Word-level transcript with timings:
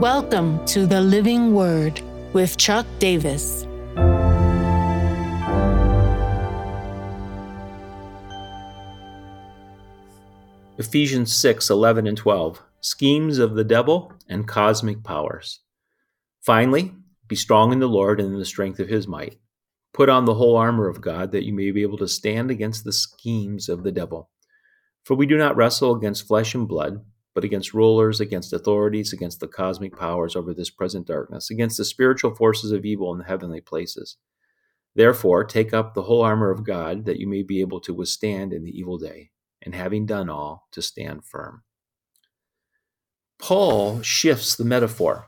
Welcome 0.00 0.64
to 0.64 0.86
the 0.86 1.02
Living 1.02 1.52
Word 1.52 2.00
with 2.32 2.56
Chuck 2.56 2.86
Davis. 3.00 3.66
Ephesians 10.78 11.36
6 11.36 11.68
11 11.68 12.06
and 12.06 12.16
12. 12.16 12.62
Schemes 12.80 13.36
of 13.36 13.54
the 13.54 13.62
devil 13.62 14.14
and 14.26 14.48
cosmic 14.48 15.04
powers. 15.04 15.60
Finally, 16.40 16.94
be 17.28 17.36
strong 17.36 17.70
in 17.70 17.78
the 17.78 17.86
Lord 17.86 18.20
and 18.20 18.32
in 18.32 18.38
the 18.38 18.46
strength 18.46 18.80
of 18.80 18.88
his 18.88 19.06
might. 19.06 19.36
Put 19.92 20.08
on 20.08 20.24
the 20.24 20.32
whole 20.32 20.56
armor 20.56 20.88
of 20.88 21.02
God 21.02 21.30
that 21.32 21.44
you 21.44 21.52
may 21.52 21.72
be 21.72 21.82
able 21.82 21.98
to 21.98 22.08
stand 22.08 22.50
against 22.50 22.84
the 22.84 22.92
schemes 22.94 23.68
of 23.68 23.82
the 23.82 23.92
devil. 23.92 24.30
For 25.04 25.14
we 25.14 25.26
do 25.26 25.36
not 25.36 25.56
wrestle 25.56 25.94
against 25.94 26.26
flesh 26.26 26.54
and 26.54 26.66
blood, 26.66 27.04
but 27.34 27.44
against 27.44 27.74
rulers, 27.74 28.20
against 28.20 28.52
authorities, 28.52 29.12
against 29.12 29.40
the 29.40 29.48
cosmic 29.48 29.96
powers 29.96 30.34
over 30.34 30.52
this 30.52 30.70
present 30.70 31.06
darkness, 31.06 31.50
against 31.50 31.76
the 31.76 31.84
spiritual 31.84 32.34
forces 32.34 32.72
of 32.72 32.84
evil 32.84 33.12
in 33.12 33.18
the 33.18 33.24
heavenly 33.24 33.60
places. 33.60 34.16
Therefore, 34.94 35.44
take 35.44 35.72
up 35.72 35.94
the 35.94 36.02
whole 36.02 36.22
armor 36.22 36.50
of 36.50 36.64
God 36.64 37.04
that 37.04 37.20
you 37.20 37.28
may 37.28 37.42
be 37.42 37.60
able 37.60 37.80
to 37.80 37.94
withstand 37.94 38.52
in 38.52 38.64
the 38.64 38.76
evil 38.76 38.98
day 38.98 39.30
and 39.62 39.74
having 39.74 40.06
done 40.06 40.28
all, 40.28 40.66
to 40.72 40.82
stand 40.82 41.24
firm. 41.24 41.62
Paul 43.38 44.02
shifts 44.02 44.56
the 44.56 44.64
metaphor. 44.64 45.26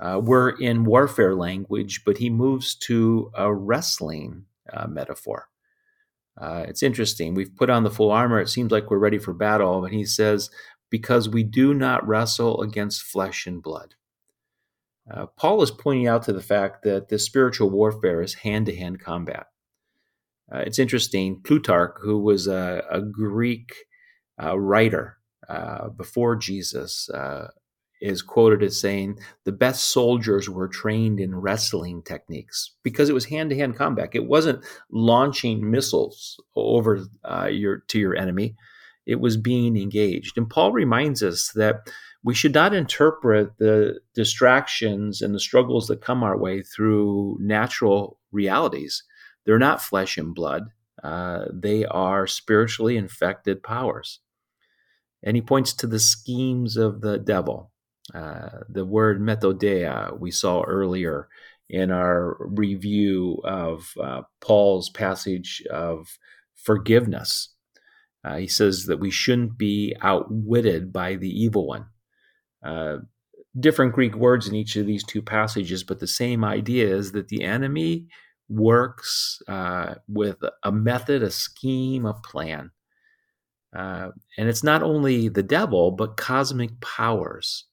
Uh, 0.00 0.20
we're 0.22 0.50
in 0.50 0.84
warfare 0.84 1.34
language, 1.34 2.02
but 2.04 2.18
he 2.18 2.28
moves 2.30 2.74
to 2.74 3.30
a 3.34 3.52
wrestling 3.52 4.44
uh, 4.72 4.86
metaphor. 4.86 5.48
Uh, 6.38 6.64
it's 6.68 6.82
interesting. 6.82 7.34
We've 7.34 7.54
put 7.54 7.70
on 7.70 7.82
the 7.82 7.90
full 7.90 8.10
armor. 8.10 8.40
It 8.40 8.48
seems 8.48 8.70
like 8.70 8.90
we're 8.90 8.98
ready 8.98 9.18
for 9.18 9.32
battle. 9.32 9.84
And 9.84 9.94
he 9.94 10.04
says, 10.04 10.50
because 10.90 11.28
we 11.28 11.42
do 11.42 11.74
not 11.74 12.06
wrestle 12.06 12.62
against 12.62 13.02
flesh 13.02 13.46
and 13.46 13.62
blood. 13.62 13.94
Uh, 15.10 15.26
Paul 15.36 15.62
is 15.62 15.70
pointing 15.70 16.08
out 16.08 16.24
to 16.24 16.32
the 16.32 16.42
fact 16.42 16.82
that 16.82 17.08
the 17.08 17.18
spiritual 17.18 17.70
warfare 17.70 18.20
is 18.22 18.34
hand 18.34 18.66
to 18.66 18.76
hand 18.76 19.00
combat. 19.00 19.46
Uh, 20.52 20.58
it's 20.58 20.78
interesting. 20.78 21.40
Plutarch, 21.42 21.96
who 22.00 22.18
was 22.18 22.46
a, 22.46 22.84
a 22.90 23.00
Greek 23.00 23.72
uh, 24.42 24.58
writer 24.58 25.18
uh, 25.48 25.88
before 25.88 26.36
Jesus, 26.36 27.08
uh, 27.10 27.48
is 28.00 28.22
quoted 28.22 28.62
as 28.62 28.78
saying 28.78 29.18
the 29.44 29.52
best 29.52 29.84
soldiers 29.84 30.48
were 30.50 30.68
trained 30.68 31.18
in 31.18 31.34
wrestling 31.34 32.02
techniques 32.02 32.74
because 32.82 33.08
it 33.08 33.14
was 33.14 33.24
hand-to-hand 33.24 33.76
combat. 33.76 34.10
It 34.12 34.26
wasn't 34.26 34.64
launching 34.90 35.70
missiles 35.70 36.38
over 36.54 37.06
uh, 37.24 37.46
your 37.46 37.78
to 37.88 37.98
your 37.98 38.16
enemy; 38.16 38.54
it 39.06 39.20
was 39.20 39.36
being 39.36 39.76
engaged. 39.76 40.36
And 40.36 40.50
Paul 40.50 40.72
reminds 40.72 41.22
us 41.22 41.52
that 41.54 41.88
we 42.24 42.34
should 42.34 42.54
not 42.54 42.74
interpret 42.74 43.56
the 43.58 44.00
distractions 44.14 45.22
and 45.22 45.34
the 45.34 45.40
struggles 45.40 45.86
that 45.86 46.00
come 46.00 46.22
our 46.22 46.36
way 46.36 46.62
through 46.62 47.38
natural 47.40 48.18
realities 48.32 49.04
they're 49.46 49.58
not 49.58 49.80
flesh 49.80 50.18
and 50.18 50.34
blood, 50.34 50.70
uh, 51.02 51.44
they 51.52 51.86
are 51.86 52.26
spiritually 52.26 52.96
infected 52.96 53.62
powers. 53.62 54.20
And 55.22 55.36
he 55.36 55.40
points 55.40 55.72
to 55.74 55.86
the 55.86 56.00
schemes 56.00 56.76
of 56.76 57.00
the 57.00 57.18
devil. 57.18 57.70
Uh, 58.14 58.48
the 58.68 58.84
word 58.84 59.20
methodeia 59.20 60.18
we 60.18 60.30
saw 60.30 60.62
earlier 60.62 61.28
in 61.68 61.90
our 61.90 62.36
review 62.38 63.40
of 63.44 63.92
uh, 64.00 64.22
Paul's 64.40 64.90
passage 64.90 65.62
of 65.70 66.18
forgiveness. 66.54 67.54
Uh, 68.26 68.36
he 68.36 68.48
says 68.48 68.86
that 68.86 68.98
we 68.98 69.10
shouldn't 69.10 69.56
be 69.56 69.94
outwitted 70.02 70.92
by 70.92 71.14
the 71.14 71.30
evil 71.30 71.66
one. 71.68 71.86
Uh, 72.64 72.96
different 73.58 73.94
Greek 73.94 74.16
words 74.16 74.48
in 74.48 74.54
each 74.54 74.74
of 74.74 74.86
these 74.86 75.04
two 75.04 75.22
passages, 75.22 75.84
but 75.84 76.00
the 76.00 76.08
same 76.08 76.44
idea 76.44 76.92
is 76.92 77.12
that 77.12 77.28
the 77.28 77.44
enemy 77.44 78.08
works 78.48 79.40
uh, 79.46 79.94
with 80.08 80.38
a 80.64 80.72
method, 80.72 81.22
a 81.22 81.30
scheme, 81.30 82.04
a 82.04 82.14
plan. 82.14 82.70
Uh, 83.76 84.08
and 84.36 84.48
it's 84.48 84.64
not 84.64 84.82
only 84.82 85.28
the 85.28 85.42
devil, 85.42 85.92
but 85.92 86.16
cosmic 86.16 86.80
powers. 86.80 87.66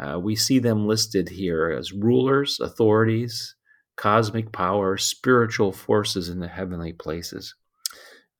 Uh, 0.00 0.18
we 0.18 0.34
see 0.34 0.58
them 0.58 0.86
listed 0.86 1.28
here 1.28 1.70
as 1.70 1.92
rulers, 1.92 2.58
authorities, 2.60 3.54
cosmic 3.96 4.50
powers, 4.50 5.04
spiritual 5.04 5.72
forces 5.72 6.28
in 6.30 6.40
the 6.40 6.48
heavenly 6.48 6.92
places. 6.92 7.54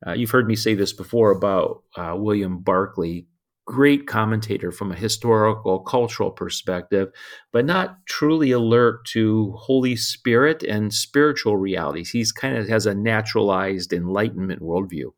Uh, 0.06 0.12
you've 0.12 0.30
heard 0.30 0.46
me 0.46 0.56
say 0.56 0.74
this 0.74 0.92
before 0.92 1.30
about 1.30 1.82
uh, 1.96 2.14
William 2.16 2.58
Barclay 2.58 3.26
great 3.66 4.06
commentator 4.06 4.70
from 4.70 4.92
a 4.92 4.96
historical, 4.96 5.80
cultural 5.80 6.30
perspective, 6.30 7.10
but 7.52 7.64
not 7.64 8.04
truly 8.06 8.50
alert 8.50 9.04
to 9.06 9.52
Holy 9.56 9.96
Spirit 9.96 10.62
and 10.62 10.92
spiritual 10.92 11.56
realities. 11.56 12.10
He's 12.10 12.32
kind 12.32 12.56
of 12.56 12.68
has 12.68 12.86
a 12.86 12.94
naturalized 12.94 13.92
enlightenment 13.92 14.60
worldview. 14.60 15.12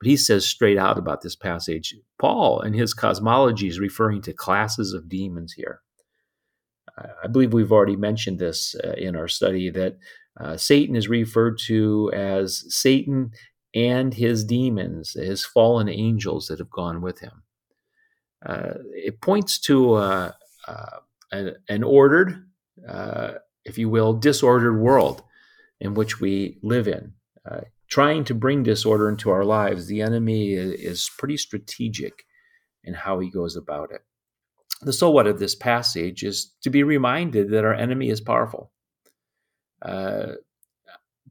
But 0.00 0.08
he 0.08 0.16
says 0.16 0.46
straight 0.46 0.78
out 0.78 0.98
about 0.98 1.22
this 1.22 1.36
passage 1.36 1.94
Paul 2.18 2.60
and 2.60 2.74
his 2.74 2.94
cosmology 2.94 3.68
is 3.68 3.78
referring 3.78 4.22
to 4.22 4.32
classes 4.32 4.92
of 4.92 5.08
demons 5.08 5.52
here. 5.52 5.80
I 6.96 7.26
believe 7.26 7.52
we've 7.52 7.72
already 7.72 7.96
mentioned 7.96 8.38
this 8.38 8.76
uh, 8.84 8.92
in 8.92 9.16
our 9.16 9.26
study 9.26 9.68
that 9.70 9.98
uh, 10.38 10.56
Satan 10.56 10.94
is 10.94 11.08
referred 11.08 11.58
to 11.66 12.10
as 12.14 12.64
Satan 12.68 13.32
and 13.74 14.14
his 14.14 14.44
demons, 14.44 15.12
his 15.12 15.44
fallen 15.44 15.88
angels 15.88 16.46
that 16.46 16.58
have 16.58 16.70
gone 16.70 17.00
with 17.00 17.20
him. 17.20 17.42
Uh, 18.44 18.74
it 18.92 19.20
points 19.20 19.58
to 19.58 19.94
uh, 19.94 20.32
uh, 20.68 20.98
an, 21.32 21.56
an, 21.68 21.82
ordered, 21.82 22.46
if 23.64 23.78
you 23.78 23.88
will, 23.88 24.12
disordered 24.12 24.78
world 24.78 25.22
in 25.80 25.94
which 25.94 26.20
we 26.20 26.58
live 26.62 26.86
in. 26.86 27.12
trying 27.88 28.24
to 28.24 28.34
bring 28.34 28.62
disorder 28.62 29.08
into 29.08 29.30
our 29.30 29.44
lives, 29.44 29.86
the 29.86 30.02
enemy 30.02 30.52
is 30.52 31.10
pretty 31.18 31.36
strategic 31.36 32.24
in 32.84 32.94
how 32.94 33.18
he 33.18 33.30
goes 33.30 33.56
about 33.56 33.90
it. 33.90 34.02
The 34.82 34.92
so 34.92 35.10
what 35.10 35.26
of 35.26 35.38
this 35.38 35.54
passage 35.54 36.22
is 36.22 36.52
to 36.62 36.70
be 36.70 36.82
reminded 36.82 37.50
that 37.50 37.64
our 37.64 37.74
enemy 37.74 38.10
is 38.10 38.20
powerful. 38.20 38.70
Uh, 39.80 40.32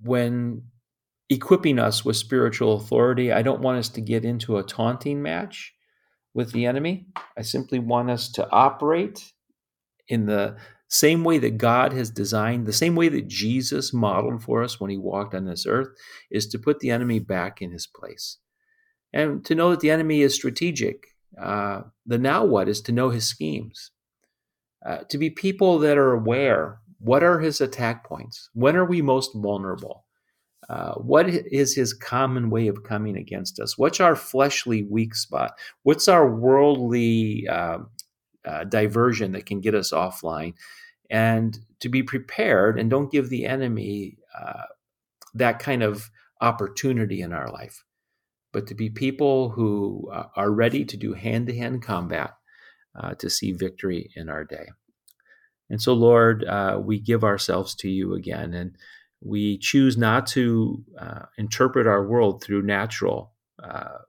when 0.02 0.64
equipping 1.30 1.80
us 1.80 2.04
with 2.04 2.16
spiritual 2.16 2.76
authority, 2.76 3.32
I 3.32 3.42
don't 3.42 3.62
want 3.62 3.80
us 3.80 3.90
to 3.90 4.02
get 4.02 4.26
into 4.26 4.58
a 4.58 4.64
taunting 4.64 5.22
match 5.22 5.74
with 6.34 6.52
the 6.52 6.66
enemy. 6.66 7.08
I 7.38 7.42
simply 7.42 7.80
want 7.80 8.10
us 8.10 8.32
to 8.34 8.50
operate 8.50 9.32
in 10.08 10.26
the 10.26 10.58
same 10.90 11.24
way 11.24 11.40
that 11.40 11.58
God 11.58 11.94
has 11.94 12.12
designed, 12.12 12.66
the 12.66 12.74
same 12.74 12.96
way 12.96 13.10
that 13.10 13.28
Jesus 13.28 13.94
modeled 13.94 14.44
for 14.44 14.64
us 14.64 14.80
when 14.80 14.92
he 14.92 14.98
walked 14.98 15.34
on 15.34 15.46
this 15.46 15.66
earth, 15.66 15.90
is 16.30 16.48
to 16.48 16.60
put 16.60 16.80
the 16.80 16.92
enemy 16.92 17.20
back 17.20 17.62
in 17.62 17.72
his 17.72 17.88
place. 17.88 18.38
And 19.12 19.44
to 19.46 19.56
know 19.56 19.72
that 19.72 19.80
the 19.80 19.92
enemy 19.92 20.22
is 20.22 20.36
strategic. 20.36 21.06
Uh, 21.42 21.82
the 22.06 22.18
now 22.18 22.46
what 22.46 22.68
is 22.68 22.82
to 22.82 22.92
know 22.92 23.10
his 23.10 23.26
schemes. 23.28 23.92
Uh, 24.86 25.00
to 25.10 25.18
be 25.18 25.30
people 25.30 25.80
that 25.80 25.98
are 25.98 26.14
aware 26.14 26.80
what 27.04 27.22
are 27.22 27.40
his 27.40 27.60
attack 27.60 28.06
points? 28.06 28.50
When 28.54 28.78
are 28.78 28.86
we 28.86 29.02
most 29.02 29.32
vulnerable? 29.36 30.03
Uh, 30.74 30.96
what 30.96 31.30
is 31.30 31.76
his 31.76 31.94
common 31.94 32.50
way 32.50 32.68
of 32.68 32.82
coming 32.82 33.16
against 33.16 33.60
us? 33.60 33.78
What's 33.78 34.00
our 34.00 34.16
fleshly 34.16 34.82
weak 34.82 35.14
spot? 35.14 35.52
What's 35.84 36.08
our 36.08 36.28
worldly 36.28 37.48
uh, 37.48 37.80
uh, 38.44 38.64
diversion 38.64 39.34
that 39.34 39.46
can 39.46 39.62
get 39.62 39.76
us 39.76 39.92
offline? 39.92 40.56
And 41.12 41.60
to 41.82 41.90
be 41.90 42.02
prepared 42.02 42.80
and 42.80 42.90
don't 42.90 43.12
give 43.12 43.30
the 43.30 43.46
enemy 43.46 44.18
uh, 44.36 44.64
that 45.36 45.60
kind 45.60 45.84
of 45.84 46.10
opportunity 46.42 47.22
in 47.22 47.34
our 47.34 47.52
life, 47.52 47.84
but 48.52 48.66
to 48.66 48.74
be 48.74 48.90
people 48.90 49.50
who 49.50 50.10
uh, 50.12 50.26
are 50.36 50.50
ready 50.50 50.86
to 50.86 50.98
do 50.98 51.14
hand 51.14 51.46
to 51.48 51.56
hand 51.56 51.84
combat 51.84 52.32
to 53.20 53.30
see 53.30 53.52
victory 53.52 54.10
in 54.16 54.28
our 54.28 54.44
day. 54.44 54.70
And 55.70 55.80
so, 55.80 55.94
Lord, 55.94 56.44
we 56.84 57.00
give 57.00 57.24
ourselves 57.24 57.76
to 57.76 57.90
you 57.90 58.16
again. 58.16 58.54
And 58.56 58.76
we 59.24 59.58
choose 59.58 59.98
not 59.98 60.28
to 60.28 60.84
uh, 61.00 61.26
interpret 61.38 61.88
our 61.88 62.06
world 62.06 62.44
through 62.44 62.62
natural 62.62 63.34
uh, 63.62 64.00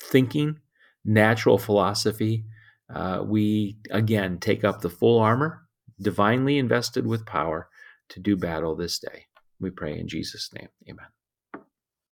thinking, 0.00 0.58
natural 1.04 1.58
philosophy. 1.58 2.44
Uh, 2.92 3.22
we, 3.24 3.78
again, 3.90 4.38
take 4.38 4.64
up 4.64 4.80
the 4.80 4.90
full 4.90 5.18
armor, 5.18 5.62
divinely 6.00 6.58
invested 6.58 7.06
with 7.06 7.24
power 7.24 7.68
to 8.10 8.20
do 8.20 8.36
battle 8.36 8.76
this 8.76 8.98
day. 8.98 9.26
We 9.58 9.70
pray 9.70 9.98
in 9.98 10.08
Jesus' 10.08 10.50
name. 10.52 10.68
Amen. 10.88 11.06